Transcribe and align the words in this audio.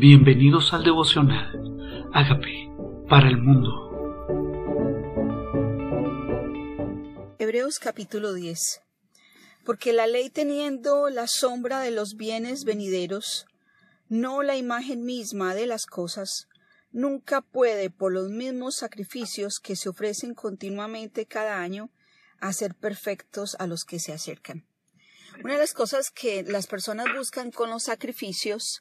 Bienvenidos 0.00 0.72
al 0.72 0.82
devocional. 0.82 2.08
Hágame 2.14 2.72
para 3.06 3.28
el 3.28 3.36
mundo. 3.36 3.68
Hebreos 7.38 7.78
capítulo 7.78 8.32
10. 8.32 8.80
Porque 9.66 9.92
la 9.92 10.06
ley 10.06 10.30
teniendo 10.30 11.10
la 11.10 11.26
sombra 11.26 11.80
de 11.80 11.90
los 11.90 12.14
bienes 12.14 12.64
venideros, 12.64 13.44
no 14.08 14.42
la 14.42 14.56
imagen 14.56 15.04
misma 15.04 15.54
de 15.54 15.66
las 15.66 15.84
cosas, 15.84 16.48
nunca 16.92 17.42
puede, 17.42 17.90
por 17.90 18.10
los 18.10 18.30
mismos 18.30 18.76
sacrificios 18.76 19.60
que 19.60 19.76
se 19.76 19.90
ofrecen 19.90 20.32
continuamente 20.32 21.26
cada 21.26 21.60
año, 21.60 21.90
hacer 22.40 22.74
perfectos 22.74 23.54
a 23.58 23.66
los 23.66 23.84
que 23.84 23.98
se 23.98 24.14
acercan. 24.14 24.64
Una 25.44 25.52
de 25.52 25.58
las 25.58 25.74
cosas 25.74 26.10
que 26.10 26.42
las 26.42 26.68
personas 26.68 27.08
buscan 27.14 27.50
con 27.50 27.68
los 27.68 27.82
sacrificios 27.82 28.80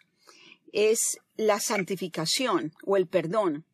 es 0.74 1.20
la 1.36 1.60
santificación 1.60 2.74
o 2.84 2.98
el 2.98 3.08
perdón. 3.08 3.66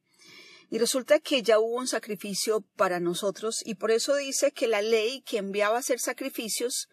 Y 0.70 0.78
resulta 0.78 1.20
que 1.20 1.42
ya 1.42 1.60
hubo 1.60 1.76
un 1.76 1.88
sacrificio 1.88 2.62
para 2.76 3.00
nosotros 3.00 3.62
y 3.66 3.76
por 3.76 3.92
eso 3.92 4.16
dice 4.16 4.52
que 4.52 4.68
la 4.68 4.82
ley 4.82 5.22
que 5.22 5.38
enviaba 5.38 5.78
a 5.78 5.80
hacer 5.80 6.00
sacrificios, 6.00 6.90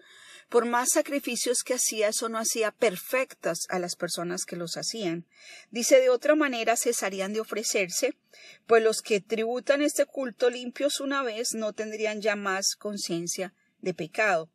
por 0.48 0.66
más 0.66 0.90
sacrificios 0.90 1.62
que 1.62 1.74
hacía, 1.74 2.08
eso 2.08 2.28
no 2.28 2.38
hacía 2.38 2.70
perfectas 2.70 3.66
a 3.70 3.78
las 3.78 3.96
personas 3.96 4.44
que 4.44 4.56
los 4.56 4.76
hacían. 4.76 5.26
Dice 5.70 6.00
de 6.00 6.10
otra 6.10 6.34
manera 6.34 6.76
cesarían 6.76 7.32
de 7.32 7.40
ofrecerse, 7.40 8.14
pues 8.66 8.82
los 8.82 9.00
que 9.00 9.20
tributan 9.20 9.80
este 9.80 10.04
culto 10.04 10.50
limpios 10.50 11.00
una 11.00 11.22
vez 11.22 11.54
no 11.54 11.72
tendrían 11.72 12.20
ya 12.20 12.36
más 12.36 12.76
conciencia 12.76 13.54
de 13.80 13.94
pecado. 13.94 14.50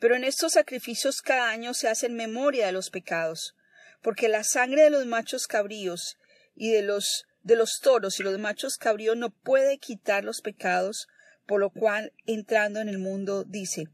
Pero 0.00 0.16
en 0.16 0.24
estos 0.24 0.54
sacrificios 0.54 1.22
cada 1.22 1.50
año 1.50 1.74
se 1.74 1.88
hace 1.88 2.06
en 2.06 2.16
memoria 2.16 2.66
de 2.66 2.72
los 2.72 2.90
pecados 2.90 3.54
porque 4.02 4.28
la 4.28 4.44
sangre 4.44 4.82
de 4.82 4.90
los 4.90 5.06
machos 5.06 5.46
cabríos 5.46 6.16
y 6.54 6.70
de 6.70 6.82
los 6.82 7.24
de 7.42 7.56
los 7.56 7.80
toros 7.80 8.20
y 8.20 8.22
los 8.22 8.38
machos 8.38 8.76
cabríos 8.76 9.16
no 9.16 9.30
puede 9.30 9.78
quitar 9.78 10.22
los 10.22 10.42
pecados, 10.42 11.08
por 11.46 11.58
lo 11.58 11.70
cual 11.70 12.12
entrando 12.24 12.80
en 12.80 12.88
el 12.88 12.98
mundo 12.98 13.44
dice 13.44 13.88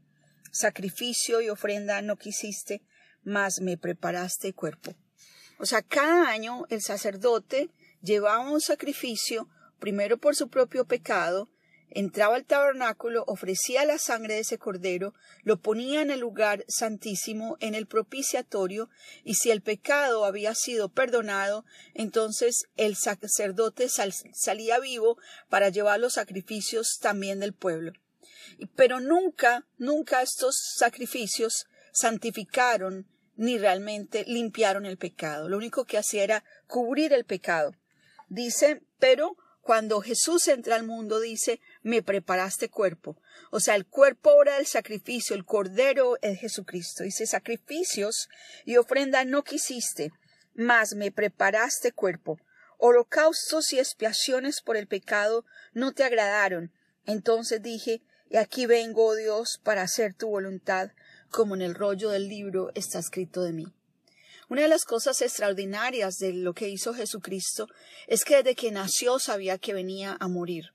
sacrificio 0.51 1.41
y 1.41 1.49
ofrenda 1.49 2.01
no 2.01 2.17
quisiste, 2.17 2.81
mas 3.23 3.61
me 3.61 3.77
preparaste 3.77 4.53
cuerpo. 4.53 4.95
O 5.57 5.65
sea, 5.65 5.81
cada 5.81 6.29
año 6.29 6.65
el 6.69 6.81
sacerdote 6.81 7.69
llevaba 8.01 8.49
un 8.49 8.61
sacrificio, 8.61 9.49
primero 9.79 10.17
por 10.17 10.35
su 10.35 10.49
propio 10.49 10.85
pecado, 10.85 11.49
entraba 11.91 12.35
al 12.35 12.45
tabernáculo, 12.45 13.23
ofrecía 13.27 13.85
la 13.85 13.97
sangre 13.97 14.35
de 14.35 14.41
ese 14.41 14.57
cordero, 14.57 15.13
lo 15.43 15.59
ponía 15.59 16.01
en 16.01 16.11
el 16.11 16.19
lugar 16.19 16.63
santísimo, 16.67 17.57
en 17.59 17.75
el 17.75 17.87
propiciatorio, 17.87 18.89
y 19.23 19.35
si 19.35 19.51
el 19.51 19.61
pecado 19.61 20.25
había 20.25 20.53
sido 20.55 20.89
perdonado, 20.89 21.65
entonces 21.93 22.65
el 22.77 22.95
sacerdote 22.95 23.87
salía 23.89 24.79
vivo 24.79 25.17
para 25.49 25.69
llevar 25.69 25.99
los 25.99 26.13
sacrificios 26.13 26.99
también 27.01 27.39
del 27.39 27.53
pueblo. 27.53 27.93
Pero 28.75 28.99
nunca, 28.99 29.65
nunca 29.77 30.21
estos 30.21 30.55
sacrificios 30.77 31.67
santificaron 31.91 33.07
ni 33.35 33.57
realmente 33.57 34.25
limpiaron 34.27 34.85
el 34.85 34.97
pecado. 34.97 35.47
Lo 35.47 35.57
único 35.57 35.85
que 35.85 35.97
hacía 35.97 36.23
era 36.23 36.43
cubrir 36.67 37.13
el 37.13 37.23
pecado. 37.23 37.73
Dice, 38.27 38.81
pero 38.99 39.37
cuando 39.61 40.01
Jesús 40.01 40.47
entra 40.47 40.75
al 40.75 40.83
mundo 40.83 41.19
dice, 41.19 41.61
me 41.89 42.03
preparaste 42.03 42.69
cuerpo. 42.69 43.17
O 43.51 43.59
sea, 43.59 43.75
el 43.75 43.85
cuerpo 43.85 44.29
ahora 44.29 44.55
del 44.55 44.67
sacrificio, 44.67 45.35
el 45.35 45.43
cordero 45.43 46.17
es 46.21 46.39
Jesucristo. 46.39 47.03
Dice, 47.03 47.25
sacrificios 47.25 48.29
y 48.63 48.77
ofrenda 48.77 49.25
no 49.25 49.43
quisiste, 49.43 50.11
mas 50.53 50.93
me 50.93 51.11
preparaste 51.11 51.91
cuerpo. 51.91 52.39
Holocaustos 52.77 53.73
y 53.73 53.79
expiaciones 53.79 54.61
por 54.61 54.77
el 54.77 54.87
pecado 54.87 55.45
no 55.73 55.91
te 55.91 56.03
agradaron. 56.03 56.71
Entonces 57.05 57.61
dije, 57.61 58.01
y 58.29 58.37
aquí 58.37 58.67
vengo, 58.67 59.07
oh 59.07 59.15
Dios, 59.15 59.59
para 59.63 59.81
hacer 59.81 60.13
tu 60.13 60.29
voluntad, 60.29 60.91
como 61.31 61.55
en 61.55 61.61
el 61.61 61.75
rollo 61.75 62.11
del 62.11 62.29
libro 62.29 62.71
está 62.75 62.99
escrito 62.99 63.41
de 63.41 63.51
mí. 63.51 63.73
Una 64.47 64.61
de 64.61 64.67
las 64.67 64.85
cosas 64.85 65.21
extraordinarias 65.21 66.17
de 66.17 66.33
lo 66.33 66.53
que 66.53 66.69
hizo 66.69 66.93
Jesucristo 66.93 67.67
es 68.07 68.23
que 68.23 68.37
desde 68.37 68.55
que 68.55 68.71
nació 68.71 69.19
sabía 69.19 69.57
que 69.57 69.73
venía 69.73 70.17
a 70.19 70.27
morir. 70.27 70.73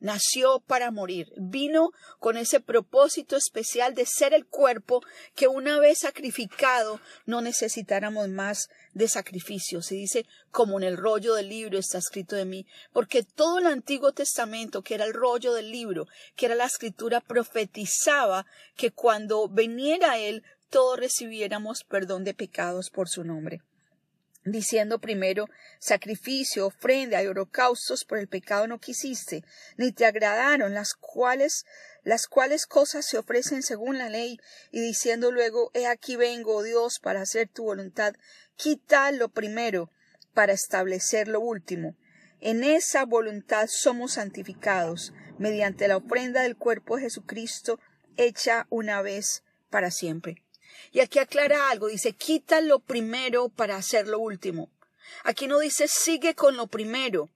Nació 0.00 0.60
para 0.60 0.90
morir. 0.90 1.32
Vino 1.36 1.90
con 2.20 2.36
ese 2.36 2.60
propósito 2.60 3.36
especial 3.36 3.94
de 3.94 4.06
ser 4.06 4.32
el 4.32 4.46
cuerpo 4.46 5.02
que 5.34 5.48
una 5.48 5.80
vez 5.80 5.98
sacrificado 6.00 7.00
no 7.26 7.40
necesitáramos 7.40 8.28
más 8.28 8.68
de 8.94 9.08
sacrificios. 9.08 9.86
Se 9.86 9.96
dice, 9.96 10.26
como 10.50 10.78
en 10.78 10.84
el 10.84 10.96
rollo 10.96 11.34
del 11.34 11.48
libro 11.48 11.78
está 11.78 11.98
escrito 11.98 12.36
de 12.36 12.44
mí, 12.44 12.66
porque 12.92 13.22
todo 13.22 13.58
el 13.58 13.66
Antiguo 13.66 14.12
Testamento, 14.12 14.82
que 14.82 14.94
era 14.94 15.04
el 15.04 15.14
rollo 15.14 15.52
del 15.52 15.72
libro, 15.72 16.06
que 16.36 16.46
era 16.46 16.54
la 16.54 16.66
escritura, 16.66 17.20
profetizaba 17.20 18.46
que 18.76 18.92
cuando 18.92 19.48
veniera 19.48 20.18
Él 20.18 20.44
todos 20.70 20.98
recibiéramos 20.98 21.84
perdón 21.84 22.24
de 22.24 22.34
pecados 22.34 22.90
por 22.90 23.08
su 23.08 23.24
nombre 23.24 23.62
diciendo 24.52 24.98
primero 25.00 25.46
sacrificio, 25.78 26.66
ofrenda 26.66 27.22
y 27.22 27.26
holocaustos 27.26 28.04
por 28.04 28.18
el 28.18 28.28
pecado 28.28 28.66
no 28.66 28.78
quisiste, 28.78 29.44
ni 29.76 29.92
te 29.92 30.06
agradaron 30.06 30.74
las 30.74 30.94
cuales 30.94 31.64
las 32.04 32.26
cuales 32.26 32.66
cosas 32.66 33.04
se 33.04 33.18
ofrecen 33.18 33.62
según 33.62 33.98
la 33.98 34.08
ley, 34.08 34.38
y 34.70 34.80
diciendo 34.80 35.30
luego 35.30 35.70
He 35.74 35.86
aquí 35.86 36.16
vengo, 36.16 36.56
oh 36.56 36.62
Dios, 36.62 37.00
para 37.00 37.20
hacer 37.20 37.48
tu 37.48 37.64
voluntad, 37.64 38.14
quita 38.56 39.10
lo 39.12 39.28
primero, 39.28 39.90
para 40.32 40.52
establecer 40.52 41.28
lo 41.28 41.40
último. 41.40 41.96
En 42.40 42.64
esa 42.64 43.04
voluntad 43.04 43.66
somos 43.68 44.12
santificados, 44.12 45.12
mediante 45.38 45.88
la 45.88 45.96
ofrenda 45.96 46.42
del 46.42 46.56
cuerpo 46.56 46.96
de 46.96 47.02
Jesucristo, 47.02 47.78
hecha 48.16 48.66
una 48.70 49.02
vez 49.02 49.42
para 49.68 49.90
siempre. 49.90 50.42
Y 50.92 51.00
aquí 51.00 51.18
aclara 51.18 51.70
algo, 51.70 51.88
dice, 51.88 52.12
quita 52.12 52.60
lo 52.60 52.78
primero 52.78 53.48
para 53.48 53.76
hacer 53.76 54.06
lo 54.06 54.18
último. 54.18 54.70
Aquí 55.24 55.46
no 55.46 55.58
dice 55.58 55.88
sigue 55.88 56.34
con 56.34 56.56
lo 56.56 56.66
primero. 56.66 57.30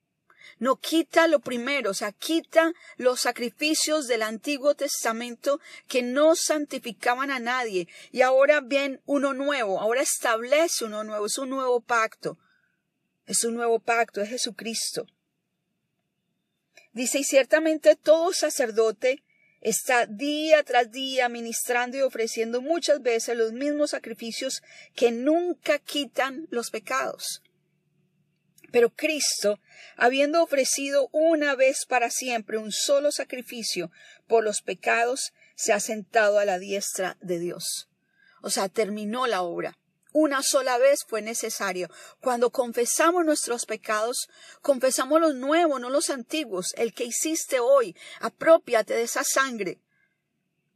No 0.58 0.76
quita 0.76 1.26
lo 1.26 1.40
primero, 1.40 1.90
o 1.90 1.94
sea, 1.94 2.12
quita 2.12 2.72
los 2.96 3.20
sacrificios 3.20 4.06
del 4.06 4.22
Antiguo 4.22 4.74
Testamento 4.74 5.60
que 5.88 6.02
no 6.02 6.36
santificaban 6.36 7.30
a 7.32 7.40
nadie. 7.40 7.88
Y 8.12 8.22
ahora 8.22 8.60
ven 8.60 9.00
uno 9.04 9.34
nuevo, 9.34 9.80
ahora 9.80 10.02
establece 10.02 10.84
uno 10.84 11.02
nuevo, 11.02 11.26
es 11.26 11.38
un 11.38 11.50
nuevo 11.50 11.80
pacto. 11.80 12.38
Es 13.26 13.44
un 13.44 13.54
nuevo 13.54 13.80
pacto, 13.80 14.20
es 14.20 14.28
Jesucristo. 14.28 15.06
Dice, 16.92 17.18
y 17.18 17.24
ciertamente 17.24 17.96
todo 17.96 18.32
sacerdote 18.32 19.22
está 19.62 20.06
día 20.06 20.62
tras 20.64 20.90
día 20.90 21.28
ministrando 21.28 21.96
y 21.96 22.02
ofreciendo 22.02 22.60
muchas 22.60 23.00
veces 23.00 23.36
los 23.36 23.52
mismos 23.52 23.90
sacrificios 23.90 24.62
que 24.94 25.12
nunca 25.12 25.78
quitan 25.78 26.46
los 26.50 26.70
pecados. 26.70 27.42
Pero 28.72 28.90
Cristo, 28.90 29.60
habiendo 29.96 30.42
ofrecido 30.42 31.08
una 31.12 31.54
vez 31.54 31.86
para 31.86 32.10
siempre 32.10 32.58
un 32.58 32.72
solo 32.72 33.12
sacrificio 33.12 33.90
por 34.26 34.42
los 34.42 34.62
pecados, 34.62 35.32
se 35.54 35.72
ha 35.72 35.80
sentado 35.80 36.38
a 36.38 36.44
la 36.44 36.58
diestra 36.58 37.16
de 37.20 37.38
Dios. 37.38 37.88
O 38.42 38.50
sea, 38.50 38.68
terminó 38.68 39.26
la 39.26 39.42
obra. 39.42 39.78
Una 40.12 40.42
sola 40.42 40.76
vez 40.78 41.04
fue 41.06 41.22
necesario. 41.22 41.90
Cuando 42.20 42.50
confesamos 42.50 43.24
nuestros 43.24 43.64
pecados, 43.64 44.28
confesamos 44.60 45.20
los 45.20 45.34
nuevos, 45.34 45.80
no 45.80 45.88
los 45.88 46.10
antiguos. 46.10 46.74
El 46.76 46.92
que 46.92 47.04
hiciste 47.04 47.60
hoy, 47.60 47.96
apropiate 48.20 48.94
de 48.94 49.02
esa 49.02 49.24
sangre. 49.24 49.80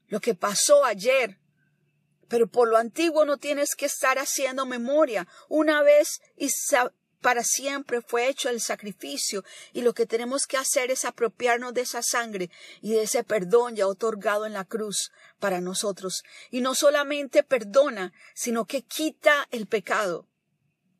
Lo 0.08 0.20
que 0.20 0.34
pasó 0.34 0.84
ayer. 0.84 1.38
Pero 2.28 2.46
por 2.46 2.68
lo 2.68 2.78
antiguo 2.78 3.24
no 3.24 3.36
tienes 3.36 3.74
que 3.74 3.86
estar 3.86 4.18
haciendo 4.18 4.64
memoria. 4.64 5.28
Una 5.48 5.82
vez 5.82 6.20
y 6.36 6.48
para 7.26 7.42
siempre 7.42 8.02
fue 8.02 8.28
hecho 8.28 8.50
el 8.50 8.60
sacrificio 8.60 9.42
y 9.72 9.80
lo 9.80 9.94
que 9.94 10.06
tenemos 10.06 10.46
que 10.46 10.58
hacer 10.58 10.92
es 10.92 11.04
apropiarnos 11.04 11.74
de 11.74 11.80
esa 11.80 12.00
sangre 12.00 12.52
y 12.80 12.92
de 12.92 13.02
ese 13.02 13.24
perdón 13.24 13.74
ya 13.74 13.88
otorgado 13.88 14.46
en 14.46 14.52
la 14.52 14.64
cruz 14.64 15.10
para 15.40 15.60
nosotros. 15.60 16.22
Y 16.52 16.60
no 16.60 16.76
solamente 16.76 17.42
perdona, 17.42 18.12
sino 18.32 18.64
que 18.64 18.82
quita 18.82 19.48
el 19.50 19.66
pecado, 19.66 20.28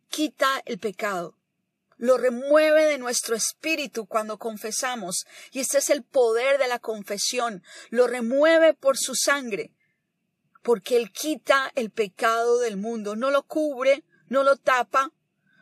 quita 0.09 0.63
el 0.65 0.81
pecado. 0.81 1.39
Lo 1.97 2.19
remueve 2.19 2.87
de 2.87 2.99
nuestro 2.99 3.37
espíritu 3.37 4.07
cuando 4.07 4.37
confesamos, 4.37 5.27
y 5.53 5.61
este 5.61 5.79
es 5.79 5.91
el 5.91 6.03
poder 6.03 6.59
de 6.59 6.67
la 6.67 6.81
confesión, 6.81 7.63
lo 7.91 8.09
remueve 8.09 8.75
por 8.75 8.99
su 8.99 9.15
sangre, 9.15 9.77
porque 10.65 10.97
Él 10.97 11.13
quita 11.13 11.71
el 11.77 11.93
pecado 11.93 12.59
del 12.59 12.77
mundo, 12.79 13.15
no 13.15 13.31
lo 13.31 13.45
cubre, 13.45 14.03
no 14.29 14.43
lo 14.43 14.57
tapa, 14.57 15.13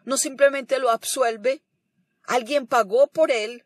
no 0.05 0.17
simplemente 0.17 0.79
lo 0.79 0.91
absuelve, 0.91 1.62
alguien 2.23 2.67
pagó 2.67 3.09
por 3.09 3.31
él, 3.31 3.65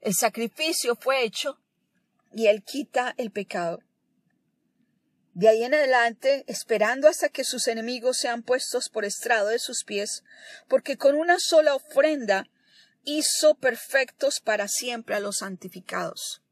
el 0.00 0.14
sacrificio 0.14 0.94
fue 0.96 1.24
hecho 1.24 1.58
y 2.32 2.46
él 2.46 2.62
quita 2.62 3.14
el 3.16 3.30
pecado. 3.30 3.80
De 5.34 5.48
ahí 5.48 5.62
en 5.62 5.74
adelante, 5.74 6.44
esperando 6.48 7.08
hasta 7.08 7.28
que 7.28 7.44
sus 7.44 7.68
enemigos 7.68 8.18
sean 8.18 8.42
puestos 8.42 8.88
por 8.88 9.04
estrado 9.04 9.48
de 9.48 9.58
sus 9.58 9.84
pies, 9.84 10.24
porque 10.68 10.96
con 10.96 11.14
una 11.14 11.38
sola 11.38 11.74
ofrenda 11.74 12.48
hizo 13.04 13.54
perfectos 13.54 14.40
para 14.40 14.68
siempre 14.68 15.14
a 15.14 15.20
los 15.20 15.38
santificados. 15.38 16.42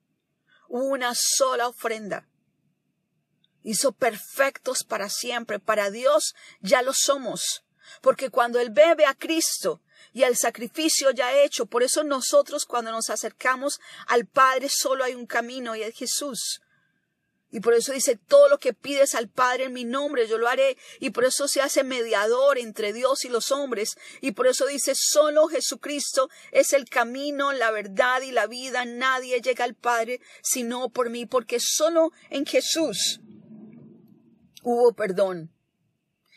Una 0.69 1.15
sola 1.15 1.69
ofrenda. 1.69 2.29
Hizo 3.63 3.93
perfectos 3.93 4.85
para 4.85 5.09
siempre. 5.09 5.59
Para 5.59 5.91
Dios 5.91 6.35
ya 6.61 6.83
lo 6.83 6.93
somos. 6.93 7.65
Porque 8.01 8.31
cuando 8.31 8.59
Él 8.61 8.71
bebe 8.71 9.07
a 9.07 9.15
Cristo 9.15 9.81
y 10.13 10.23
el 10.23 10.37
sacrificio 10.37 11.11
ya 11.11 11.33
hecho, 11.33 11.67
por 11.67 11.83
eso 11.83 12.05
nosotros 12.05 12.65
cuando 12.65 12.91
nos 12.91 13.11
acercamos 13.11 13.81
al 14.07 14.27
Padre 14.27 14.69
solo 14.71 15.05
hay 15.05 15.15
un 15.15 15.27
camino 15.27 15.77
y 15.77 15.83
es 15.83 15.95
Jesús. 15.95 16.61
Y 17.51 17.61
por 17.61 17.75
eso 17.75 17.93
dice, 17.93 18.17
todo 18.17 18.49
lo 18.49 18.59
que 18.59 18.75
pides 18.75 19.15
al 19.15 19.29
Padre 19.29 19.65
en 19.65 19.73
mi 19.73 19.85
nombre, 19.85 20.27
yo 20.27 20.37
lo 20.37 20.49
haré. 20.49 20.77
Y 20.99 21.11
por 21.11 21.25
eso 21.25 21.47
se 21.49 21.63
hace 21.63 21.85
mediador 21.85 22.59
entre 22.59 22.93
Dios 22.93 23.25
y 23.25 23.29
los 23.29 23.53
hombres. 23.53 23.97
Y 24.21 24.33
por 24.33 24.47
eso 24.47 24.67
dice, 24.67 24.93
solo 24.95 25.47
Jesucristo 25.47 26.29
es 26.51 26.73
el 26.73 26.89
camino, 26.89 27.53
la 27.53 27.71
verdad 27.71 28.21
y 28.23 28.33
la 28.33 28.47
vida. 28.47 28.85
Nadie 28.85 29.41
llega 29.41 29.65
al 29.65 29.75
Padre 29.75 30.21
sino 30.43 30.91
por 30.91 31.09
mí, 31.09 31.25
porque 31.25 31.59
solo 31.61 32.11
en 32.31 32.47
Jesús 32.47 33.21
hubo 34.63 34.93
perdón. 34.95 35.56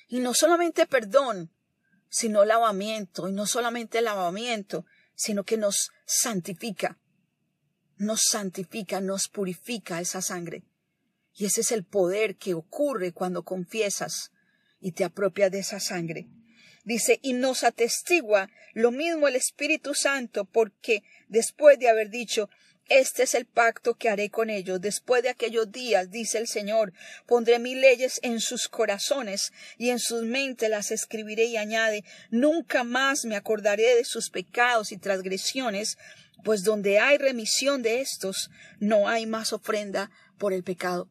Y 0.10 0.20
no 0.20 0.34
solamente 0.34 0.88
perdón, 0.88 1.52
sino 2.10 2.44
lavamiento. 2.44 3.30
Y 3.30 3.32
no 3.32 3.46
solamente 3.46 4.02
lavamiento, 4.02 4.86
sino 5.16 5.44
que 5.46 5.56
nos 5.56 5.92
santifica. 6.06 7.00
Nos 7.96 8.24
santifica, 8.30 9.00
nos 9.00 9.30
purifica 9.30 10.02
esa 10.02 10.22
sangre. 10.22 10.64
Y 11.36 11.46
ese 11.46 11.62
es 11.62 11.72
el 11.72 11.86
poder 11.86 12.36
que 12.38 12.56
ocurre 12.56 13.14
cuando 13.14 13.44
confiesas 13.44 14.32
y 14.82 14.94
te 14.94 15.04
apropias 15.04 15.52
de 15.52 15.60
esa 15.60 15.80
sangre. 15.80 16.28
Dice, 16.84 17.20
y 17.22 17.34
nos 17.34 17.64
atestigua 17.64 18.50
lo 18.74 18.92
mismo 18.92 19.28
el 19.28 19.36
Espíritu 19.36 19.94
Santo, 19.94 20.46
porque 20.46 21.04
después 21.28 21.78
de 21.78 21.90
haber 21.90 22.10
dicho, 22.10 22.50
este 22.90 23.24
es 23.24 23.36
el 23.36 23.46
pacto 23.46 23.96
que 23.96 24.10
haré 24.10 24.30
con 24.30 24.50
ellos. 24.50 24.82
Después 24.82 25.24
de 25.24 25.30
aquellos 25.30 25.72
días, 25.72 26.10
dice 26.10 26.38
el 26.40 26.48
Señor, 26.48 26.92
pondré 27.28 27.60
mis 27.60 27.78
leyes 27.78 28.20
en 28.24 28.40
sus 28.40 28.68
corazones 28.68 29.54
y 29.78 29.90
en 29.92 30.00
sus 30.00 30.24
mentes 30.24 30.70
las 30.70 30.92
escribiré 30.92 31.46
y 31.46 31.58
añade, 31.58 32.04
nunca 32.32 32.84
más 32.84 33.26
me 33.26 33.36
acordaré 33.36 33.96
de 33.96 34.06
sus 34.06 34.30
pecados 34.30 34.92
y 34.92 34.98
transgresiones, 34.98 35.98
pues 36.44 36.64
donde 36.64 37.00
hay 37.00 37.18
remisión 37.18 37.82
de 37.82 38.02
estos, 38.02 38.50
no 38.80 39.08
hay 39.08 39.26
más 39.26 39.54
ofrenda 39.54 40.10
por 40.38 40.54
el 40.54 40.64
pecado. 40.64 41.10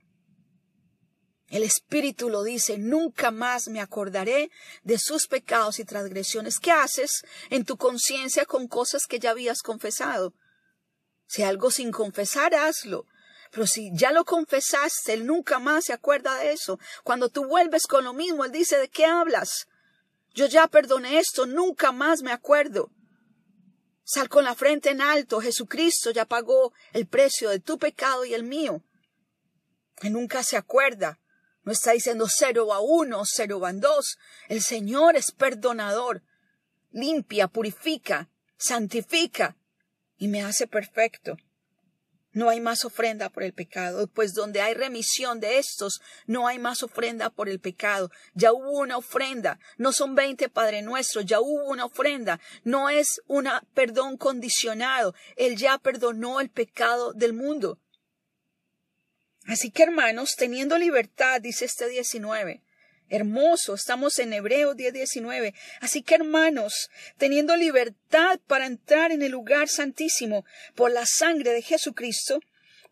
El 1.48 1.62
Espíritu 1.62 2.28
lo 2.28 2.42
dice, 2.42 2.76
nunca 2.76 3.30
más 3.30 3.68
me 3.68 3.80
acordaré 3.80 4.50
de 4.82 4.98
sus 4.98 5.28
pecados 5.28 5.78
y 5.78 5.84
transgresiones. 5.84 6.58
¿Qué 6.58 6.72
haces 6.72 7.22
en 7.48 7.64
tu 7.64 7.78
conciencia 7.78 8.44
con 8.44 8.68
cosas 8.68 9.06
que 9.06 9.18
ya 9.18 9.30
habías 9.30 9.62
confesado? 9.62 10.34
Si 11.28 11.42
algo 11.42 11.70
sin 11.70 11.92
confesar, 11.92 12.54
hazlo. 12.54 13.06
Pero 13.50 13.66
si 13.66 13.90
ya 13.94 14.12
lo 14.12 14.24
confesaste, 14.24 15.12
Él 15.12 15.26
nunca 15.26 15.58
más 15.58 15.84
se 15.84 15.92
acuerda 15.92 16.36
de 16.38 16.52
eso. 16.52 16.80
Cuando 17.04 17.28
tú 17.28 17.46
vuelves 17.46 17.86
con 17.86 18.04
lo 18.04 18.14
mismo, 18.14 18.44
Él 18.44 18.50
dice, 18.50 18.78
¿de 18.78 18.88
qué 18.88 19.04
hablas? 19.04 19.68
Yo 20.34 20.46
ya 20.46 20.66
perdoné 20.68 21.18
esto, 21.18 21.46
nunca 21.46 21.92
más 21.92 22.22
me 22.22 22.32
acuerdo. 22.32 22.90
Sal 24.04 24.30
con 24.30 24.44
la 24.44 24.54
frente 24.54 24.90
en 24.90 25.02
alto, 25.02 25.40
Jesucristo 25.40 26.10
ya 26.10 26.24
pagó 26.24 26.72
el 26.92 27.06
precio 27.06 27.50
de 27.50 27.60
tu 27.60 27.78
pecado 27.78 28.24
y 28.24 28.32
el 28.32 28.42
mío. 28.42 28.82
Él 30.00 30.14
nunca 30.14 30.42
se 30.42 30.56
acuerda. 30.56 31.20
No 31.62 31.72
está 31.72 31.92
diciendo 31.92 32.26
cero 32.28 32.72
a 32.72 32.80
uno, 32.80 33.24
cero 33.26 33.66
a 33.66 33.72
dos. 33.74 34.16
El 34.48 34.62
Señor 34.62 35.16
es 35.16 35.32
perdonador. 35.32 36.22
Limpia, 36.90 37.48
purifica, 37.48 38.30
santifica 38.56 39.58
y 40.18 40.28
me 40.28 40.42
hace 40.42 40.66
perfecto. 40.66 41.36
No 42.32 42.50
hay 42.50 42.60
más 42.60 42.84
ofrenda 42.84 43.30
por 43.30 43.42
el 43.42 43.54
pecado, 43.54 44.06
pues 44.06 44.34
donde 44.34 44.60
hay 44.60 44.74
remisión 44.74 45.40
de 45.40 45.58
estos, 45.58 46.00
no 46.26 46.46
hay 46.46 46.58
más 46.58 46.82
ofrenda 46.82 47.30
por 47.30 47.48
el 47.48 47.58
pecado. 47.58 48.10
Ya 48.34 48.52
hubo 48.52 48.78
una 48.78 48.98
ofrenda, 48.98 49.58
no 49.78 49.92
son 49.92 50.14
veinte 50.14 50.48
Padre 50.48 50.82
Nuestro, 50.82 51.22
ya 51.22 51.40
hubo 51.40 51.64
una 51.68 51.86
ofrenda, 51.86 52.38
no 52.64 52.90
es 52.90 53.20
un 53.26 53.48
perdón 53.72 54.18
condicionado, 54.18 55.14
Él 55.36 55.56
ya 55.56 55.78
perdonó 55.78 56.40
el 56.40 56.50
pecado 56.50 57.12
del 57.14 57.32
mundo. 57.32 57.80
Así 59.46 59.70
que 59.70 59.84
hermanos, 59.84 60.36
teniendo 60.36 60.76
libertad, 60.76 61.40
dice 61.40 61.64
este 61.64 61.88
19, 61.88 62.62
hermoso, 63.08 63.74
estamos 63.74 64.18
en 64.18 64.32
Hebreos 64.32 64.76
10:19. 64.76 65.54
Así 65.80 66.02
que 66.02 66.14
hermanos, 66.14 66.90
teniendo 67.16 67.56
libertad 67.56 68.40
para 68.46 68.66
entrar 68.66 69.12
en 69.12 69.22
el 69.22 69.32
lugar 69.32 69.68
santísimo 69.68 70.44
por 70.74 70.90
la 70.90 71.06
sangre 71.06 71.52
de 71.52 71.62
Jesucristo, 71.62 72.40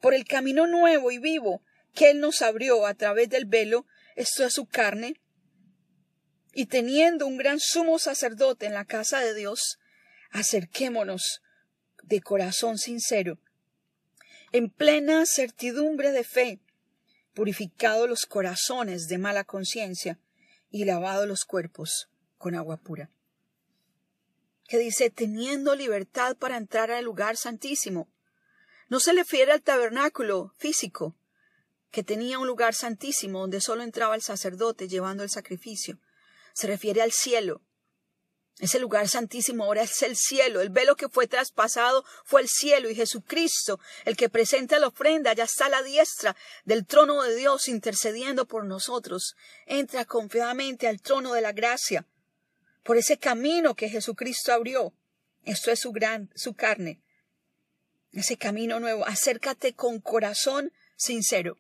por 0.01 0.15
el 0.15 0.25
camino 0.25 0.67
nuevo 0.67 1.11
y 1.11 1.19
vivo 1.19 1.63
que 1.95 2.11
Él 2.11 2.21
nos 2.21 2.43
abrió 2.43 2.87
a 2.87 2.95
través 2.95 3.29
del 3.29 3.47
velo, 3.47 3.87
esto 4.15 4.45
es 4.45 4.55
su 4.55 4.67
carne, 4.67 5.21
y 6.53 6.67
teniendo 6.67 7.27
un 7.27 7.37
gran 7.37 7.61
sumo 7.61 7.99
sacerdote 7.99 8.67
en 8.67 8.75
la 8.75 8.85
casa 8.85 9.21
de 9.21 9.35
Dios, 9.35 9.79
acerquémonos 10.31 11.43
de 12.03 12.21
corazón 12.21 12.79
sincero 12.79 13.39
en 14.53 14.71
plena 14.71 15.27
certidumbre 15.27 16.13
de 16.13 16.25
fe, 16.25 16.61
purificado 17.37 18.07
los 18.07 18.25
corazones 18.25 19.09
de 19.09 19.19
mala 19.19 19.45
conciencia 19.45 20.19
y 20.71 20.87
lavado 20.87 21.27
los 21.27 21.45
cuerpos 21.45 22.09
con 22.39 22.55
agua 22.55 22.79
pura. 22.79 23.11
Que 24.67 24.79
dice, 24.79 25.11
teniendo 25.11 25.75
libertad 25.75 26.39
para 26.39 26.57
entrar 26.57 26.91
al 26.91 27.05
lugar 27.05 27.37
santísimo. 27.37 28.09
No 28.89 29.01
se 29.01 29.13
refiere 29.13 29.53
al 29.53 29.61
tabernáculo 29.61 30.55
físico, 30.57 31.15
que 31.91 32.03
tenía 32.03 32.39
un 32.39 32.47
lugar 32.47 32.75
santísimo 32.75 33.41
donde 33.41 33.61
solo 33.61 33.83
entraba 33.83 34.15
el 34.15 34.23
sacerdote 34.23 34.89
llevando 34.89 35.23
el 35.23 35.29
sacrificio. 35.29 35.99
Se 36.55 36.67
refiere 36.67 37.03
al 37.03 37.13
cielo, 37.13 37.61
ese 38.59 38.79
lugar 38.79 39.07
santísimo 39.07 39.65
ahora 39.65 39.83
es 39.83 40.03
el 40.03 40.17
cielo. 40.17 40.63
El 40.63 40.71
velo 40.71 40.97
que 40.97 41.11
fue 41.11 41.27
traspasado 41.27 42.05
fue 42.25 42.41
el 42.41 42.49
cielo 42.49 42.89
y 42.89 42.95
Jesucristo, 42.95 43.79
el 44.07 44.17
que 44.17 44.31
presenta 44.31 44.79
la 44.79 44.89
ofrenda, 44.89 45.35
ya 45.35 45.45
está 45.45 45.67
a 45.67 45.71
la 45.71 45.83
diestra 45.83 46.35
del 46.65 46.87
trono 46.87 47.23
de 47.23 47.37
Dios 47.37 47.69
intercediendo 47.69 48.47
por 48.47 48.65
nosotros. 48.65 49.37
Entra 49.67 50.07
confiadamente 50.07 50.89
al 50.89 51.03
trono 51.03 51.35
de 51.35 51.43
la 51.43 51.53
gracia 51.53 52.07
por 52.83 52.97
ese 52.97 53.19
camino 53.19 53.75
que 53.75 53.91
Jesucristo 53.91 54.53
abrió. 54.53 54.95
Esto 55.45 55.71
es 55.71 55.81
su 55.81 55.93
gran, 55.93 56.31
su 56.35 56.55
carne. 56.55 57.01
Ese 58.13 58.39
camino 58.39 58.81
nuevo. 58.81 59.07
Acércate 59.07 59.75
con 59.75 60.01
corazón 60.01 60.73
sincero. 60.97 61.59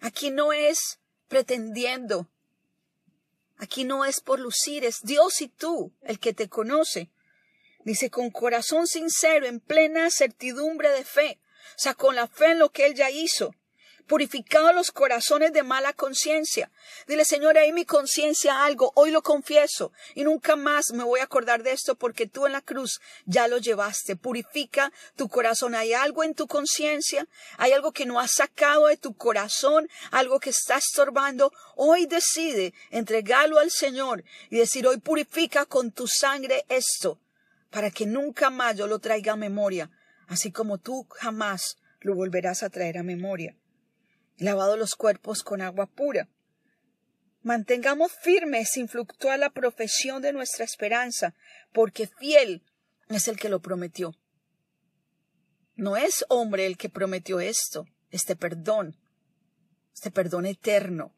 Aquí 0.00 0.32
no 0.32 0.52
es 0.52 0.98
pretendiendo 1.28 2.28
Aquí 3.64 3.84
no 3.84 4.04
es 4.04 4.20
por 4.20 4.40
lucir, 4.40 4.84
es 4.84 5.00
Dios 5.04 5.40
y 5.40 5.48
tú 5.48 5.90
el 6.02 6.20
que 6.20 6.34
te 6.34 6.50
conoce. 6.50 7.10
Dice, 7.82 8.10
con 8.10 8.30
corazón 8.30 8.86
sincero, 8.86 9.46
en 9.46 9.58
plena 9.58 10.10
certidumbre 10.10 10.90
de 10.90 11.02
fe, 11.02 11.40
o 11.70 11.78
sea, 11.78 11.94
con 11.94 12.14
la 12.14 12.28
fe 12.28 12.52
en 12.52 12.58
lo 12.58 12.68
que 12.72 12.84
Él 12.84 12.94
ya 12.94 13.10
hizo 13.10 13.54
purificado 14.06 14.72
los 14.72 14.90
corazones 14.90 15.52
de 15.52 15.62
mala 15.62 15.92
conciencia. 15.92 16.70
Dile, 17.06 17.24
Señor, 17.24 17.56
ahí 17.56 17.72
mi 17.72 17.84
conciencia 17.84 18.64
algo, 18.64 18.92
hoy 18.94 19.10
lo 19.10 19.22
confieso 19.22 19.92
y 20.14 20.24
nunca 20.24 20.56
más 20.56 20.92
me 20.92 21.04
voy 21.04 21.20
a 21.20 21.24
acordar 21.24 21.62
de 21.62 21.72
esto 21.72 21.94
porque 21.94 22.26
tú 22.26 22.46
en 22.46 22.52
la 22.52 22.60
cruz 22.60 23.00
ya 23.24 23.48
lo 23.48 23.58
llevaste. 23.58 24.16
Purifica 24.16 24.92
tu 25.16 25.28
corazón. 25.28 25.74
¿Hay 25.74 25.94
algo 25.94 26.22
en 26.22 26.34
tu 26.34 26.46
conciencia? 26.46 27.26
¿Hay 27.56 27.72
algo 27.72 27.92
que 27.92 28.06
no 28.06 28.20
has 28.20 28.32
sacado 28.32 28.86
de 28.86 28.96
tu 28.96 29.16
corazón? 29.16 29.88
¿Algo 30.10 30.40
que 30.40 30.50
está 30.50 30.76
estorbando? 30.76 31.52
Hoy 31.76 32.06
decide 32.06 32.74
entregarlo 32.90 33.58
al 33.58 33.70
Señor 33.70 34.24
y 34.50 34.58
decir, 34.58 34.86
hoy 34.86 34.98
purifica 34.98 35.64
con 35.64 35.92
tu 35.92 36.06
sangre 36.06 36.64
esto 36.68 37.18
para 37.70 37.90
que 37.90 38.06
nunca 38.06 38.50
más 38.50 38.76
yo 38.76 38.86
lo 38.86 39.00
traiga 39.00 39.32
a 39.32 39.36
memoria, 39.36 39.90
así 40.28 40.52
como 40.52 40.78
tú 40.78 41.08
jamás 41.10 41.76
lo 42.00 42.14
volverás 42.14 42.62
a 42.62 42.70
traer 42.70 42.98
a 42.98 43.02
memoria 43.02 43.56
lavado 44.36 44.76
los 44.76 44.94
cuerpos 44.94 45.42
con 45.42 45.60
agua 45.60 45.86
pura. 45.86 46.28
Mantengamos 47.42 48.12
firme 48.12 48.64
sin 48.64 48.88
fluctuar 48.88 49.38
la 49.38 49.50
profesión 49.50 50.22
de 50.22 50.32
nuestra 50.32 50.64
esperanza, 50.64 51.34
porque 51.72 52.06
fiel 52.06 52.62
es 53.08 53.28
el 53.28 53.38
que 53.38 53.48
lo 53.48 53.60
prometió. 53.60 54.14
No 55.76 55.96
es 55.96 56.24
hombre 56.28 56.66
el 56.66 56.76
que 56.76 56.88
prometió 56.88 57.40
esto, 57.40 57.86
este 58.10 58.36
perdón, 58.36 58.96
este 59.92 60.10
perdón 60.10 60.46
eterno. 60.46 61.14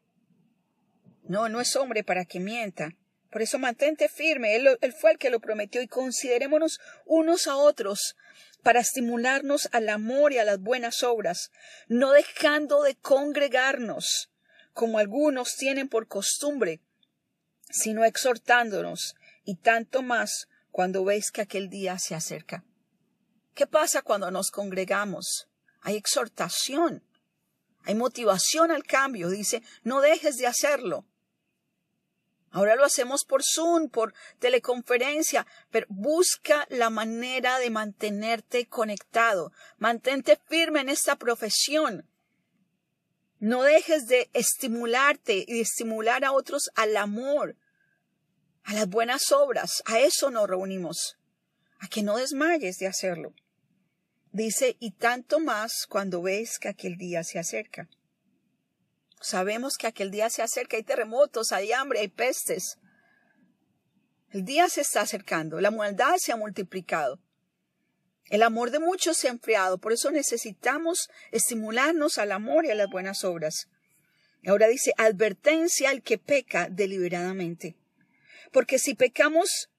No, 1.23 1.47
no 1.49 1.61
es 1.61 1.75
hombre 1.75 2.03
para 2.03 2.25
que 2.25 2.39
mienta. 2.39 2.95
Por 3.37 3.43
eso 3.43 3.59
mantente 3.59 4.09
firme, 4.09 4.55
él, 4.55 4.79
fue 4.99 5.11
el 5.11 5.19
que 5.19 5.29
lo 5.29 5.39
prometió 5.39 5.79
y 5.83 5.87
considerémonos 5.87 6.79
unos 7.05 7.45
a 7.45 7.55
otros 7.55 8.15
para 8.63 8.79
estimularnos 8.79 9.69
al 9.73 9.89
amor 9.89 10.33
y 10.33 10.39
a 10.39 10.43
las 10.43 10.59
buenas 10.59 11.03
obras, 11.03 11.51
no 11.87 12.13
dejando 12.13 12.81
de 12.81 12.95
congregarnos, 12.95 14.31
como 14.73 14.97
algunos 14.97 15.55
tienen 15.55 15.87
por 15.87 16.07
costumbre, 16.07 16.81
sino 17.69 18.05
exhortándonos, 18.05 19.13
y 19.45 19.53
tanto 19.57 20.01
más 20.01 20.47
cuando 20.71 21.05
veis 21.05 21.29
que 21.29 21.41
aquel 21.41 21.69
día 21.69 21.99
se 21.99 22.15
acerca. 22.15 22.63
¿Qué 23.53 23.67
pasa 23.67 24.01
cuando 24.01 24.31
nos 24.31 24.49
congregamos? 24.49 25.47
Hay 25.81 25.95
exhortación, 25.95 27.03
hay 27.83 27.93
motivación 27.93 28.71
al 28.71 28.83
cambio. 28.83 29.29
Dice, 29.29 29.61
no 29.83 30.01
dejes 30.01 30.37
de 30.37 30.47
hacerlo. 30.47 31.05
Ahora 32.51 32.75
lo 32.75 32.85
hacemos 32.85 33.25
por 33.25 33.43
Zoom, 33.43 33.89
por 33.89 34.13
teleconferencia, 34.39 35.45
pero 35.69 35.85
busca 35.89 36.65
la 36.69 36.89
manera 36.89 37.59
de 37.59 37.69
mantenerte 37.69 38.67
conectado. 38.67 39.51
Mantente 39.77 40.39
firme 40.47 40.81
en 40.81 40.89
esta 40.89 41.17
profesión. 41.17 42.07
No 43.39 43.63
dejes 43.63 44.07
de 44.07 44.29
estimularte 44.33 45.45
y 45.47 45.59
estimular 45.59 46.25
a 46.25 46.31
otros 46.31 46.71
al 46.75 46.97
amor, 46.97 47.55
a 48.63 48.73
las 48.73 48.87
buenas 48.87 49.31
obras. 49.31 49.83
A 49.85 49.99
eso 49.99 50.31
nos 50.31 50.47
reunimos. 50.47 51.17
A 51.79 51.87
que 51.87 52.01
no 52.01 52.17
desmayes 52.17 52.77
de 52.77 52.87
hacerlo. 52.87 53.33
Dice, 54.31 54.77
y 54.79 54.91
tanto 54.91 55.39
más 55.39 55.85
cuando 55.87 56.21
ves 56.21 56.57
que 56.59 56.69
aquel 56.69 56.97
día 56.97 57.23
se 57.23 57.39
acerca. 57.39 57.87
Sabemos 59.19 59.77
que 59.77 59.87
aquel 59.87 60.11
día 60.11 60.29
se 60.29 60.41
acerca, 60.41 60.77
hay 60.77 60.83
terremotos, 60.83 61.51
hay 61.51 61.71
hambre, 61.71 61.99
hay 61.99 62.07
pestes. 62.07 62.77
El 64.31 64.45
día 64.45 64.69
se 64.69 64.81
está 64.81 65.01
acercando, 65.01 65.59
la 65.59 65.71
maldad 65.71 66.17
se 66.17 66.31
ha 66.31 66.35
multiplicado. 66.35 67.19
El 68.29 68.43
amor 68.43 68.71
de 68.71 68.79
muchos 68.79 69.17
se 69.17 69.27
ha 69.27 69.31
enfriado, 69.31 69.77
por 69.77 69.93
eso 69.93 70.11
necesitamos 70.11 71.09
estimularnos 71.31 72.17
al 72.17 72.31
amor 72.31 72.65
y 72.65 72.71
a 72.71 72.75
las 72.75 72.89
buenas 72.89 73.23
obras. 73.23 73.69
Ahora 74.45 74.67
dice, 74.67 74.93
advertencia 74.97 75.89
al 75.89 76.03
que 76.03 76.17
peca 76.17 76.67
deliberadamente. 76.69 77.75
Porque 78.51 78.79
si 78.79 78.95
pecamos, 78.95 79.69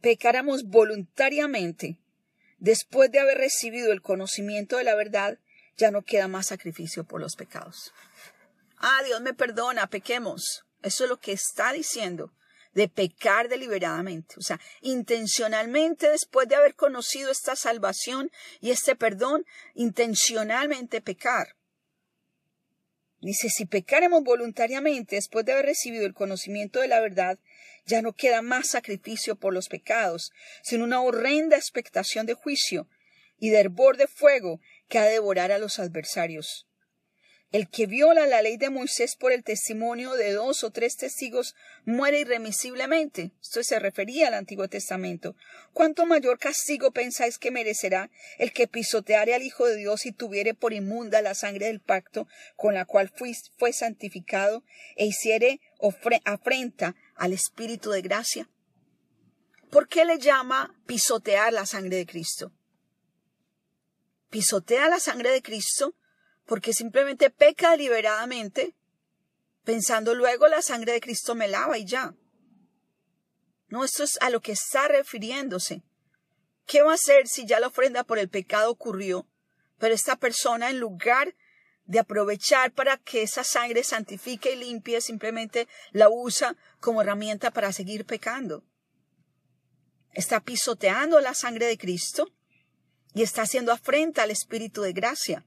pecáramos 0.00 0.64
voluntariamente, 0.64 1.98
Después 2.64 3.12
de 3.12 3.18
haber 3.18 3.36
recibido 3.36 3.92
el 3.92 4.00
conocimiento 4.00 4.78
de 4.78 4.84
la 4.84 4.94
verdad, 4.94 5.38
ya 5.76 5.90
no 5.90 6.02
queda 6.02 6.28
más 6.28 6.48
sacrificio 6.48 7.04
por 7.04 7.20
los 7.20 7.36
pecados. 7.36 7.92
Ah, 8.78 9.02
Dios 9.04 9.20
me 9.20 9.34
perdona, 9.34 9.86
pequemos. 9.88 10.64
Eso 10.82 11.04
es 11.04 11.10
lo 11.10 11.18
que 11.18 11.32
está 11.32 11.72
diciendo, 11.72 12.32
de 12.74 12.88
pecar 12.88 13.48
deliberadamente. 13.48 14.34
O 14.38 14.42
sea, 14.42 14.60
intencionalmente, 14.82 16.08
después 16.10 16.48
de 16.48 16.56
haber 16.56 16.74
conocido 16.74 17.30
esta 17.30 17.56
salvación 17.56 18.30
y 18.60 18.70
este 18.70 18.94
perdón, 18.94 19.46
intencionalmente 19.74 21.00
pecar. 21.00 21.56
Dice, 23.20 23.48
si 23.48 23.64
pecaremos 23.64 24.22
voluntariamente 24.22 25.16
después 25.16 25.46
de 25.46 25.52
haber 25.52 25.64
recibido 25.64 26.04
el 26.04 26.12
conocimiento 26.12 26.80
de 26.80 26.88
la 26.88 27.00
verdad, 27.00 27.38
ya 27.86 28.02
no 28.02 28.12
queda 28.12 28.42
más 28.42 28.68
sacrificio 28.68 29.36
por 29.36 29.54
los 29.54 29.68
pecados, 29.68 30.30
sino 30.62 30.84
una 30.84 31.00
horrenda 31.00 31.56
expectación 31.56 32.26
de 32.26 32.34
juicio 32.34 32.86
y 33.38 33.48
de 33.50 33.60
hervor 33.60 33.96
de 33.96 34.06
fuego 34.08 34.60
que 34.88 34.98
ha 34.98 35.04
de 35.04 35.12
devorar 35.12 35.52
a 35.52 35.58
los 35.58 35.78
adversarios. 35.78 36.66
El 37.54 37.68
que 37.68 37.86
viola 37.86 38.26
la 38.26 38.42
ley 38.42 38.56
de 38.56 38.68
Moisés 38.68 39.14
por 39.14 39.30
el 39.30 39.44
testimonio 39.44 40.14
de 40.14 40.32
dos 40.32 40.64
o 40.64 40.72
tres 40.72 40.96
testigos 40.96 41.54
muere 41.84 42.18
irremisiblemente. 42.18 43.30
Esto 43.40 43.62
se 43.62 43.78
refería 43.78 44.26
al 44.26 44.34
Antiguo 44.34 44.66
Testamento. 44.66 45.36
¿Cuánto 45.72 46.04
mayor 46.04 46.40
castigo 46.40 46.90
pensáis 46.90 47.38
que 47.38 47.52
merecerá 47.52 48.10
el 48.38 48.52
que 48.52 48.66
pisoteare 48.66 49.36
al 49.36 49.44
Hijo 49.44 49.66
de 49.66 49.76
Dios 49.76 50.04
y 50.04 50.10
tuviere 50.10 50.54
por 50.54 50.72
inmunda 50.72 51.22
la 51.22 51.34
sangre 51.34 51.66
del 51.66 51.80
pacto 51.80 52.26
con 52.56 52.74
la 52.74 52.86
cual 52.86 53.12
fue 53.56 53.72
santificado 53.72 54.64
e 54.96 55.06
hiciere 55.06 55.60
afrenta 56.24 56.96
al 57.14 57.32
Espíritu 57.32 57.92
de 57.92 58.02
gracia? 58.02 58.50
¿Por 59.70 59.86
qué 59.86 60.04
le 60.04 60.18
llama 60.18 60.74
pisotear 60.86 61.52
la 61.52 61.66
sangre 61.66 61.98
de 61.98 62.06
Cristo? 62.06 62.52
Pisotea 64.34 64.88
la 64.88 64.98
sangre 64.98 65.30
de 65.30 65.42
Cristo 65.42 65.94
porque 66.44 66.72
simplemente 66.72 67.30
peca 67.30 67.70
deliberadamente, 67.70 68.74
pensando 69.62 70.12
luego 70.12 70.48
la 70.48 70.60
sangre 70.60 70.90
de 70.90 71.00
Cristo 71.00 71.36
me 71.36 71.46
lava 71.46 71.78
y 71.78 71.84
ya. 71.84 72.16
No, 73.68 73.84
esto 73.84 74.02
es 74.02 74.18
a 74.20 74.30
lo 74.30 74.40
que 74.40 74.50
está 74.50 74.88
refiriéndose. 74.88 75.84
¿Qué 76.66 76.82
va 76.82 76.90
a 76.90 76.94
hacer 76.94 77.28
si 77.28 77.46
ya 77.46 77.60
la 77.60 77.68
ofrenda 77.68 78.02
por 78.02 78.18
el 78.18 78.28
pecado 78.28 78.72
ocurrió, 78.72 79.28
pero 79.78 79.94
esta 79.94 80.16
persona 80.16 80.68
en 80.68 80.80
lugar 80.80 81.36
de 81.84 82.00
aprovechar 82.00 82.72
para 82.72 82.96
que 82.96 83.22
esa 83.22 83.44
sangre 83.44 83.84
santifique 83.84 84.50
y 84.50 84.56
limpie, 84.56 85.00
simplemente 85.00 85.68
la 85.92 86.08
usa 86.08 86.56
como 86.80 87.02
herramienta 87.02 87.52
para 87.52 87.72
seguir 87.72 88.04
pecando? 88.04 88.64
Está 90.10 90.40
pisoteando 90.40 91.20
la 91.20 91.34
sangre 91.34 91.66
de 91.66 91.78
Cristo 91.78 92.32
y 93.14 93.22
está 93.22 93.42
haciendo 93.42 93.72
afrenta 93.72 94.24
al 94.24 94.30
Espíritu 94.30 94.82
de 94.82 94.92
gracia 94.92 95.46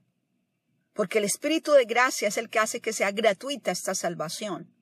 porque 0.98 1.20
el 1.20 1.26
Espíritu 1.26 1.74
de 1.74 1.86
gracia 1.86 2.28
es 2.28 2.38
el 2.38 2.50
que 2.50 2.58
hace 2.58 2.82
que 2.82 2.92
sea 2.92 3.12
gratuita 3.12 3.70
esta 3.70 3.94
salvación. 3.94 4.74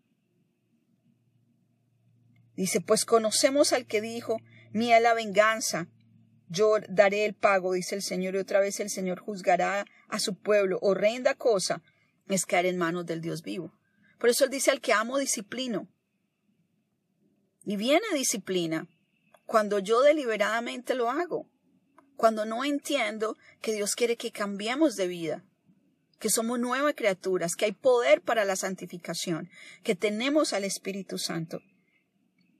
Dice, 2.55 2.79
pues 2.79 3.03
conocemos 3.03 3.73
al 3.73 3.85
que 3.85 3.99
dijo, 3.99 4.39
mía 4.71 5.01
la 5.01 5.13
venganza, 5.13 5.89
yo 6.47 6.77
daré 6.87 7.25
el 7.25 7.33
pago, 7.33 7.73
dice 7.73 7.95
el 7.95 8.01
Señor, 8.01 8.35
y 8.35 8.37
otra 8.37 8.61
vez 8.61 8.79
el 8.79 8.89
Señor 8.89 9.19
juzgará 9.19 9.85
a 10.07 10.19
su 10.19 10.39
pueblo. 10.39 10.79
Horrenda 10.81 11.35
cosa 11.35 11.83
es 12.29 12.45
caer 12.45 12.67
en 12.67 12.77
manos 12.77 13.05
del 13.05 13.19
Dios 13.19 13.41
vivo. 13.41 13.73
Por 14.17 14.29
eso 14.29 14.45
él 14.45 14.51
dice 14.51 14.71
al 14.71 14.79
que 14.79 14.93
amo 14.93 15.17
disciplino. 15.17 15.89
Y 17.65 17.75
viene 17.75 18.05
disciplina 18.13 18.87
cuando 19.45 19.79
yo 19.79 20.01
deliberadamente 20.01 20.95
lo 20.95 21.09
hago, 21.09 21.49
cuando 22.15 22.45
no 22.45 22.63
entiendo 22.63 23.37
que 23.61 23.73
Dios 23.73 23.95
quiere 23.95 24.17
que 24.17 24.31
cambiemos 24.31 24.95
de 24.95 25.07
vida 25.07 25.43
que 26.19 26.29
somos 26.29 26.59
nuevas 26.59 26.95
criaturas, 26.95 27.55
que 27.55 27.65
hay 27.65 27.71
poder 27.71 28.21
para 28.21 28.45
la 28.45 28.55
santificación, 28.55 29.49
que 29.83 29.95
tenemos 29.95 30.53
al 30.53 30.63
Espíritu 30.63 31.17
Santo. 31.17 31.61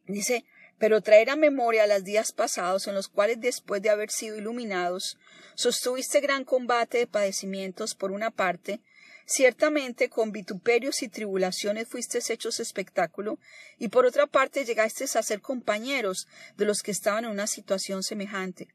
Dice, 0.06 0.46
pero 0.78 1.02
traer 1.02 1.30
a 1.30 1.36
memoria 1.36 1.88
los 1.88 2.04
días 2.04 2.32
pasados 2.32 2.88
en 2.88 2.96
los 2.96 3.08
cuales 3.08 3.40
después 3.40 3.82
de 3.82 3.90
haber 3.90 4.12
sido 4.12 4.38
iluminados, 4.38 5.18
sostuviste 5.56 6.20
gran 6.20 6.44
combate 6.44 6.98
de 7.00 7.08
padecimientos 7.08 7.96
por 7.96 8.12
una 8.12 8.30
parte, 8.30 8.82
ciertamente 9.26 10.10
con 10.10 10.32
vituperios 10.32 11.02
y 11.02 11.08
tribulaciones 11.08 11.88
fuiste 11.88 12.20
hechos 12.30 12.60
espectáculo, 12.60 13.40
y 13.80 13.88
por 13.88 14.06
otra 14.06 14.28
parte 14.28 14.66
llegaste 14.66 15.06
a 15.06 15.24
ser 15.24 15.42
compañeros 15.42 16.28
de 16.58 16.66
los 16.66 16.84
que 16.84 16.92
estaban 16.92 17.26
en 17.26 17.32
una 17.32 17.48
situación 17.48 18.04
semejante 18.04 18.75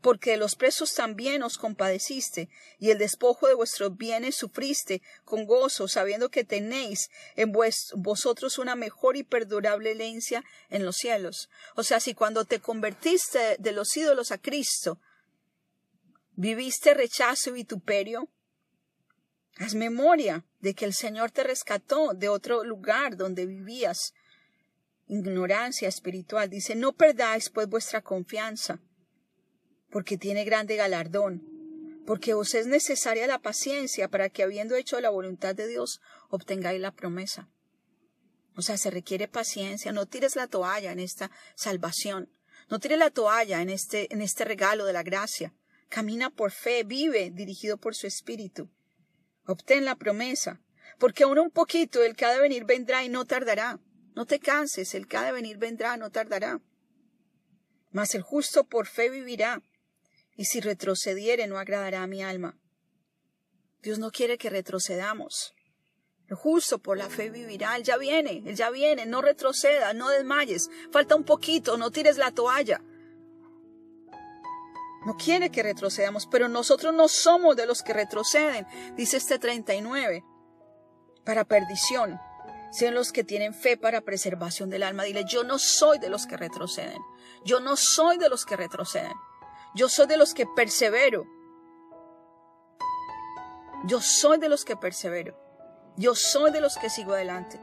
porque 0.00 0.36
los 0.36 0.54
presos 0.56 0.94
también 0.94 1.42
os 1.42 1.58
compadeciste, 1.58 2.48
y 2.78 2.90
el 2.90 2.98
despojo 2.98 3.46
de 3.48 3.54
vuestros 3.54 3.96
bienes 3.96 4.36
sufriste 4.36 5.02
con 5.24 5.46
gozo, 5.46 5.88
sabiendo 5.88 6.30
que 6.30 6.44
tenéis 6.44 7.10
en 7.36 7.52
vosotros 7.52 8.58
una 8.58 8.76
mejor 8.76 9.16
y 9.16 9.22
perdurable 9.22 9.92
herencia 9.92 10.44
en 10.68 10.84
los 10.84 10.96
cielos. 10.96 11.48
O 11.76 11.82
sea, 11.82 12.00
si 12.00 12.14
cuando 12.14 12.44
te 12.44 12.60
convertiste 12.60 13.56
de 13.58 13.72
los 13.72 13.96
ídolos 13.96 14.32
a 14.32 14.38
Cristo, 14.38 15.00
viviste 16.32 16.94
rechazo 16.94 17.50
y 17.50 17.54
vituperio, 17.54 18.28
haz 19.56 19.74
memoria 19.74 20.44
de 20.60 20.74
que 20.74 20.84
el 20.84 20.94
Señor 20.94 21.30
te 21.30 21.44
rescató 21.44 22.14
de 22.14 22.28
otro 22.28 22.64
lugar 22.64 23.16
donde 23.16 23.46
vivías 23.46 24.14
ignorancia 25.06 25.88
espiritual. 25.88 26.48
Dice, 26.48 26.74
no 26.74 26.92
perdáis 26.92 27.50
pues 27.50 27.68
vuestra 27.68 28.00
confianza 28.00 28.80
porque 29.90 30.16
tiene 30.16 30.44
grande 30.44 30.76
galardón, 30.76 31.42
porque 32.06 32.34
os 32.34 32.54
es 32.54 32.66
necesaria 32.66 33.26
la 33.26 33.40
paciencia 33.40 34.08
para 34.08 34.28
que, 34.30 34.42
habiendo 34.42 34.76
hecho 34.76 35.00
la 35.00 35.10
voluntad 35.10 35.54
de 35.54 35.66
Dios, 35.66 36.00
obtengáis 36.28 36.80
la 36.80 36.92
promesa. 36.92 37.48
O 38.56 38.62
sea, 38.62 38.76
se 38.76 38.90
requiere 38.90 39.28
paciencia. 39.28 39.92
No 39.92 40.06
tires 40.06 40.36
la 40.36 40.46
toalla 40.46 40.92
en 40.92 41.00
esta 41.00 41.30
salvación. 41.54 42.30
No 42.68 42.78
tires 42.78 42.98
la 42.98 43.10
toalla 43.10 43.62
en 43.62 43.70
este, 43.70 44.12
en 44.12 44.22
este 44.22 44.44
regalo 44.44 44.84
de 44.84 44.92
la 44.92 45.02
gracia. 45.02 45.54
Camina 45.88 46.30
por 46.30 46.52
fe, 46.52 46.84
vive 46.84 47.30
dirigido 47.30 47.78
por 47.78 47.94
su 47.94 48.06
espíritu. 48.06 48.70
Obtén 49.46 49.84
la 49.84 49.96
promesa, 49.96 50.60
porque 50.98 51.24
aún 51.24 51.38
un 51.38 51.50
poquito 51.50 52.02
el 52.02 52.14
que 52.14 52.24
ha 52.24 52.32
de 52.32 52.40
venir 52.40 52.64
vendrá 52.64 53.02
y 53.02 53.08
no 53.08 53.24
tardará. 53.24 53.80
No 54.14 54.26
te 54.26 54.38
canses, 54.38 54.94
el 54.94 55.08
que 55.08 55.16
ha 55.16 55.22
de 55.22 55.32
venir 55.32 55.56
vendrá, 55.56 55.96
no 55.96 56.10
tardará. 56.10 56.60
Mas 57.90 58.14
el 58.14 58.22
justo 58.22 58.64
por 58.64 58.86
fe 58.86 59.10
vivirá 59.10 59.62
y 60.40 60.46
si 60.46 60.62
retrocediere 60.62 61.46
no 61.46 61.58
agradará 61.58 62.02
a 62.02 62.06
mi 62.06 62.22
alma. 62.22 62.56
Dios 63.82 63.98
no 63.98 64.10
quiere 64.10 64.38
que 64.38 64.48
retrocedamos. 64.48 65.52
El 66.28 66.36
justo 66.36 66.78
por 66.78 66.96
la 66.96 67.10
fe 67.10 67.28
vivirá. 67.28 67.76
Él 67.76 67.82
ya 67.82 67.98
viene, 67.98 68.42
Él 68.46 68.56
ya 68.56 68.70
viene. 68.70 69.04
No 69.04 69.20
retroceda, 69.20 69.92
no 69.92 70.08
desmayes. 70.08 70.70
Falta 70.90 71.14
un 71.14 71.24
poquito, 71.24 71.76
no 71.76 71.90
tires 71.90 72.16
la 72.16 72.32
toalla. 72.32 72.80
No 75.04 75.18
quiere 75.22 75.50
que 75.50 75.62
retrocedamos, 75.62 76.26
pero 76.26 76.48
nosotros 76.48 76.94
no 76.94 77.08
somos 77.08 77.54
de 77.54 77.66
los 77.66 77.82
que 77.82 77.92
retroceden, 77.92 78.66
dice 78.96 79.18
este 79.18 79.38
39. 79.38 80.24
para 81.22 81.44
perdición, 81.44 82.18
sino 82.72 82.92
los 82.92 83.12
que 83.12 83.24
tienen 83.24 83.52
fe 83.52 83.76
para 83.76 84.00
preservación 84.00 84.70
del 84.70 84.84
alma. 84.84 85.04
Dile, 85.04 85.26
yo 85.28 85.44
no 85.44 85.58
soy 85.58 85.98
de 85.98 86.08
los 86.08 86.26
que 86.26 86.38
retroceden. 86.38 87.02
Yo 87.44 87.60
no 87.60 87.76
soy 87.76 88.16
de 88.16 88.30
los 88.30 88.46
que 88.46 88.56
retroceden. 88.56 89.12
Yo 89.74 89.88
soy 89.88 90.06
de 90.06 90.16
los 90.16 90.34
que 90.34 90.46
persevero. 90.46 91.26
Yo 93.84 94.00
soy 94.00 94.38
de 94.38 94.48
los 94.48 94.64
que 94.64 94.76
persevero. 94.76 95.36
Yo 95.96 96.14
soy 96.14 96.50
de 96.50 96.60
los 96.60 96.76
que 96.76 96.90
sigo 96.90 97.12
adelante. 97.12 97.60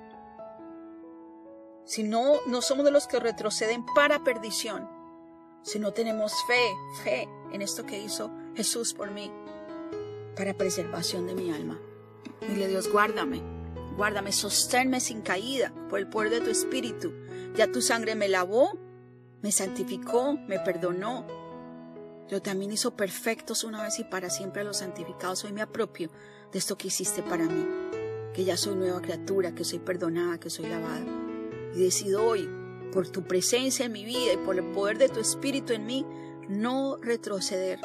Si 1.85 2.03
no, 2.03 2.41
no 2.47 2.61
somos 2.61 2.85
de 2.85 2.91
los 2.91 3.07
que 3.07 3.19
retroceden 3.19 3.85
para 3.95 4.23
perdición. 4.23 4.89
Si 5.63 5.79
no 5.79 5.91
tenemos 5.93 6.33
fe, 6.45 6.73
fe 7.03 7.29
en 7.51 7.61
esto 7.61 7.85
que 7.85 7.99
hizo 7.99 8.31
Jesús 8.55 8.93
por 8.93 9.11
mí, 9.11 9.31
para 10.35 10.53
preservación 10.53 11.27
de 11.27 11.35
mi 11.35 11.51
alma. 11.51 11.79
Dile 12.47 12.67
Dios, 12.67 12.91
guárdame, 12.91 13.41
guárdame, 13.95 14.31
sosténme 14.31 14.99
sin 14.99 15.21
caída 15.21 15.73
por 15.89 15.99
el 15.99 16.07
poder 16.07 16.29
de 16.29 16.41
tu 16.41 16.49
espíritu. 16.49 17.13
Ya 17.55 17.71
tu 17.71 17.81
sangre 17.81 18.15
me 18.15 18.27
lavó, 18.27 18.77
me 19.41 19.51
santificó, 19.51 20.33
me 20.33 20.59
perdonó. 20.59 21.25
Yo 22.29 22.41
también 22.41 22.73
hizo 22.73 22.95
perfectos 22.95 23.63
una 23.63 23.83
vez 23.83 23.99
y 23.99 24.03
para 24.03 24.29
siempre 24.29 24.61
a 24.61 24.65
los 24.65 24.77
santificados. 24.77 25.45
Hoy 25.45 25.53
me 25.53 25.61
apropio 25.61 26.09
de 26.51 26.59
esto 26.59 26.77
que 26.77 26.87
hiciste 26.87 27.23
para 27.23 27.45
mí, 27.45 27.65
que 28.33 28.43
ya 28.43 28.57
soy 28.57 28.75
nueva 28.75 29.01
criatura, 29.01 29.55
que 29.55 29.63
soy 29.63 29.79
perdonada, 29.79 30.37
que 30.37 30.49
soy 30.49 30.67
lavada. 30.67 31.05
Y 31.73 31.79
decido 31.79 32.25
hoy, 32.25 32.49
por 32.91 33.07
tu 33.07 33.23
presencia 33.23 33.85
en 33.85 33.93
mi 33.93 34.03
vida 34.03 34.33
y 34.33 34.37
por 34.37 34.57
el 34.57 34.65
poder 34.71 34.97
de 34.97 35.07
tu 35.07 35.21
espíritu 35.21 35.71
en 35.71 35.85
mí, 35.85 36.05
no 36.49 36.97
retroceder 36.97 37.79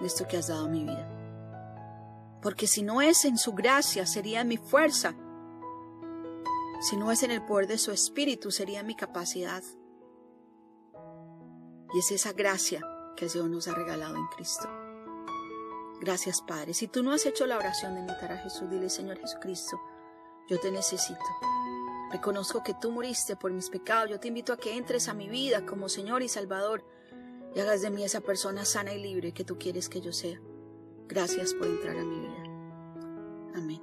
de 0.00 0.06
esto 0.06 0.26
que 0.26 0.38
has 0.38 0.48
dado 0.48 0.64
a 0.64 0.68
mi 0.68 0.82
vida. 0.82 1.14
Porque 2.42 2.66
si 2.66 2.82
no 2.82 3.00
es 3.00 3.24
en 3.24 3.38
su 3.38 3.52
gracia, 3.52 4.06
sería 4.06 4.42
mi 4.42 4.56
fuerza. 4.56 5.14
Si 6.80 6.96
no 6.96 7.12
es 7.12 7.22
en 7.22 7.30
el 7.30 7.44
poder 7.44 7.68
de 7.68 7.78
su 7.78 7.92
espíritu, 7.92 8.50
sería 8.50 8.82
mi 8.82 8.96
capacidad. 8.96 9.62
Y 11.94 11.98
es 11.98 12.10
esa 12.10 12.32
gracia 12.32 12.84
que 13.18 13.26
Dios 13.26 13.48
nos 13.50 13.66
ha 13.66 13.74
regalado 13.74 14.14
en 14.16 14.26
Cristo. 14.28 14.68
Gracias, 16.00 16.40
Padre. 16.40 16.72
Si 16.72 16.86
tú 16.86 17.02
no 17.02 17.12
has 17.12 17.26
hecho 17.26 17.46
la 17.46 17.56
oración 17.56 17.94
de 17.94 18.00
invitar 18.00 18.30
a 18.30 18.38
Jesús, 18.38 18.70
dile, 18.70 18.88
Señor 18.88 19.18
Jesucristo, 19.18 19.80
yo 20.48 20.60
te 20.60 20.70
necesito. 20.70 21.18
Reconozco 22.12 22.62
que 22.62 22.74
tú 22.80 22.92
moriste 22.92 23.34
por 23.34 23.50
mis 23.52 23.68
pecados. 23.70 24.08
Yo 24.08 24.20
te 24.20 24.28
invito 24.28 24.52
a 24.52 24.56
que 24.56 24.76
entres 24.76 25.08
a 25.08 25.14
mi 25.14 25.28
vida 25.28 25.66
como 25.66 25.88
Señor 25.88 26.22
y 26.22 26.28
Salvador 26.28 26.84
y 27.54 27.60
hagas 27.60 27.82
de 27.82 27.90
mí 27.90 28.04
esa 28.04 28.20
persona 28.20 28.64
sana 28.64 28.92
y 28.92 29.02
libre 29.02 29.32
que 29.32 29.44
tú 29.44 29.58
quieres 29.58 29.88
que 29.88 30.00
yo 30.00 30.12
sea. 30.12 30.40
Gracias 31.08 31.54
por 31.54 31.66
entrar 31.66 31.96
a 31.98 32.04
mi 32.04 32.20
vida. 32.20 32.44
Amén. 33.56 33.82